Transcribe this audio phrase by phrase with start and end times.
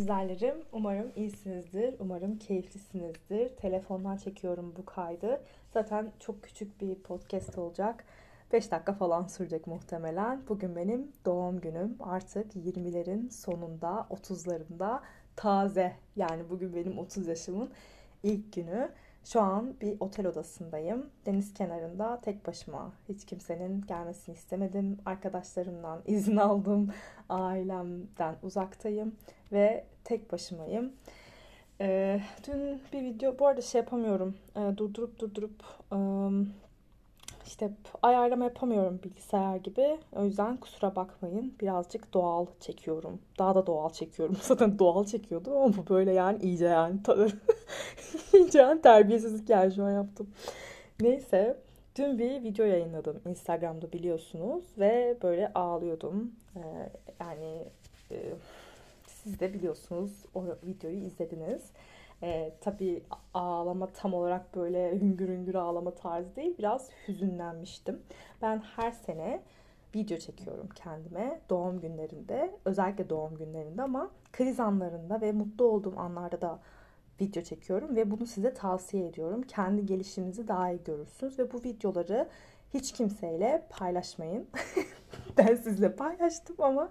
[0.00, 0.54] güzellerim.
[0.72, 1.94] Umarım iyisinizdir.
[1.98, 3.56] Umarım keyiflisinizdir.
[3.56, 5.40] Telefondan çekiyorum bu kaydı.
[5.70, 8.04] Zaten çok küçük bir podcast olacak.
[8.52, 10.42] 5 dakika falan sürecek muhtemelen.
[10.48, 11.96] Bugün benim doğum günüm.
[12.00, 15.00] Artık 20'lerin sonunda, 30'larında
[15.36, 15.92] taze.
[16.16, 17.70] Yani bugün benim 30 yaşımın
[18.22, 18.90] ilk günü.
[19.24, 21.10] Şu an bir otel odasındayım.
[21.26, 22.92] Deniz kenarında tek başıma.
[23.08, 24.98] Hiç kimsenin gelmesini istemedim.
[25.06, 26.90] Arkadaşlarımdan izin aldım.
[27.28, 29.16] Ailemden uzaktayım
[29.52, 30.92] ve tek başımayım.
[31.80, 34.36] Ee, dün bir video, bu arada şey yapamıyorum.
[34.56, 36.46] Ee, durdurup durdurup ıı,
[37.50, 37.70] işte
[38.02, 39.98] ayarlama yapamıyorum bilgisayar gibi.
[40.12, 41.54] O yüzden kusura bakmayın.
[41.60, 43.20] Birazcık doğal çekiyorum.
[43.38, 44.36] Daha da doğal çekiyorum.
[44.42, 46.96] Zaten doğal çekiyordum ama bu böyle yani iyice yani.
[48.34, 50.30] iyice yani terbiyesizlik yani şu an yaptım.
[51.00, 51.56] Neyse.
[51.96, 56.32] Dün bir video yayınladım Instagram'da biliyorsunuz ve böyle ağlıyordum.
[56.56, 56.60] Ee,
[57.20, 57.64] yani
[58.10, 58.16] e,
[59.06, 61.62] siz de biliyorsunuz o videoyu izlediniz.
[62.22, 63.02] Ee, tabii
[63.34, 66.58] ağlama tam olarak böyle hüngür hüngür ağlama tarzı değil.
[66.58, 68.02] Biraz hüzünlenmiştim.
[68.42, 69.42] Ben her sene
[69.94, 72.58] video çekiyorum kendime doğum günlerinde.
[72.64, 76.60] Özellikle doğum günlerinde ama kriz anlarında ve mutlu olduğum anlarda da
[77.20, 79.42] video çekiyorum ve bunu size tavsiye ediyorum.
[79.42, 82.28] Kendi gelişiminizi daha iyi görürsünüz ve bu videoları
[82.74, 84.46] hiç kimseyle paylaşmayın.
[85.36, 86.90] ben sizle paylaştım ama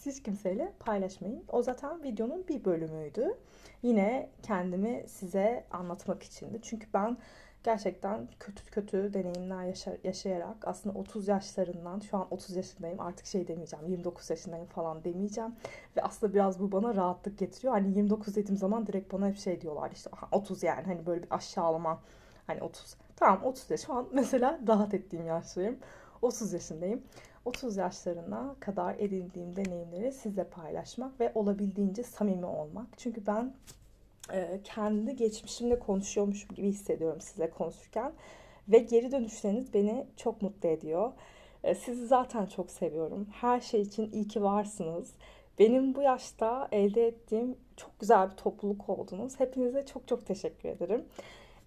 [0.00, 1.44] siz kimseyle paylaşmayın.
[1.48, 3.34] O zaten videonun bir bölümüydü.
[3.82, 6.58] Yine kendimi size anlatmak içindi.
[6.62, 7.16] Çünkü ben
[7.64, 13.48] gerçekten kötü kötü deneyimler yaşa- yaşayarak aslında 30 yaşlarından şu an 30 yaşındayım artık şey
[13.48, 15.54] demeyeceğim 29 yaşındayım falan demeyeceğim
[15.96, 19.60] ve aslında biraz bu bana rahatlık getiriyor hani 29 dediğim zaman direkt bana hep şey
[19.60, 22.00] diyorlar işte 30 yani hani böyle bir aşağılama
[22.46, 25.78] hani 30 tamam 30 yaş şu an mesela rahat ettiğim yaşlarım
[26.22, 27.02] 30 yaşındayım
[27.44, 32.86] 30 yaşlarına kadar edindiğim deneyimleri sizle paylaşmak ve olabildiğince samimi olmak.
[32.96, 33.54] Çünkü ben
[34.32, 38.12] e, kendi geçmişimle konuşuyormuşum gibi hissediyorum size konuşurken.
[38.68, 41.12] Ve geri dönüşleriniz beni çok mutlu ediyor.
[41.64, 43.26] E, sizi zaten çok seviyorum.
[43.32, 45.10] Her şey için iyi ki varsınız.
[45.58, 49.40] Benim bu yaşta elde ettiğim çok güzel bir topluluk oldunuz.
[49.40, 51.04] Hepinize çok çok teşekkür ederim.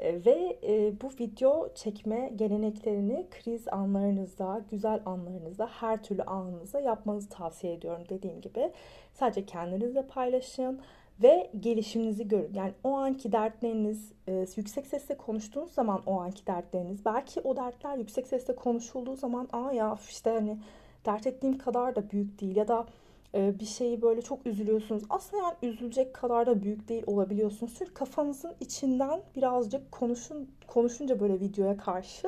[0.03, 7.29] E, ve e, bu video çekme geleneklerini kriz anlarınızda, güzel anlarınızda, her türlü anınızda yapmanızı
[7.29, 8.71] tavsiye ediyorum dediğim gibi.
[9.13, 10.79] Sadece kendinizle paylaşın
[11.23, 12.53] ve gelişiminizi görün.
[12.53, 17.97] Yani o anki dertleriniz e, yüksek sesle konuştuğunuz zaman o anki dertleriniz belki o dertler
[17.97, 20.57] yüksek sesle konuşulduğu zaman aa ya işte hani
[21.05, 22.85] dert ettiğim kadar da büyük değil ya da
[23.33, 25.03] bir şeyi böyle çok üzülüyorsunuz.
[25.09, 27.73] Aslında yani üzülecek kadar da büyük değil olabiliyorsunuz.
[27.77, 32.27] Çünkü kafanızın içinden birazcık konuşun konuşunca böyle videoya karşı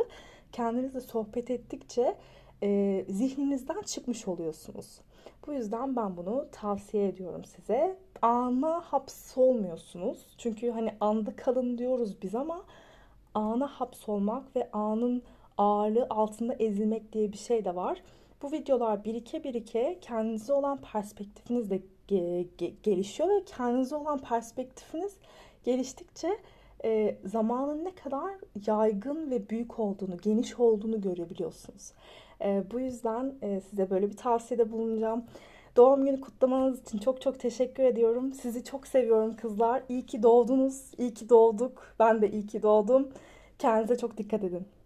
[0.52, 2.16] kendinizle sohbet ettikçe
[2.64, 5.02] e, zihninizden çıkmış oluyorsunuz.
[5.48, 7.98] Bu yüzden ben bunu tavsiye ediyorum size.
[8.22, 10.26] Ana hapsolmuyorsunuz.
[10.38, 12.62] Çünkü hani anda kalın diyoruz biz ama
[13.34, 15.24] ana hapsolmak ve anın
[15.58, 18.02] ağırlığı altında ezilmek diye bir şey de var.
[18.42, 25.14] Bu videolar birike birike kendinize olan perspektifiniz de ge- ge- gelişiyor ve kendinize olan perspektifiniz
[25.64, 26.38] geliştikçe
[26.86, 28.32] e, zamanın ne kadar
[28.68, 31.92] yaygın ve büyük olduğunu, geniş olduğunu görebiliyorsunuz.
[32.42, 35.26] E, bu yüzden e, size böyle bir tavsiyede bulunacağım.
[35.76, 38.34] Doğum günü kutlamanız için çok çok teşekkür ediyorum.
[38.34, 39.84] Sizi çok seviyorum kızlar.
[39.90, 41.96] İyi ki doğdunuz, iyi ki doğduk.
[42.00, 43.10] Ben de iyi ki doğdum.
[43.60, 44.68] Kendinize çok dikkat edin.